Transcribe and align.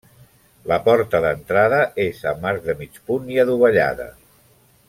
La 0.71 0.79
porta 0.87 1.19
d'entrada 1.25 1.83
és 2.05 2.23
amb 2.33 2.49
arc 2.53 2.65
de 2.71 2.77
mig 2.83 3.01
punt 3.11 3.33
i 3.37 3.41
adovellada. 3.47 4.13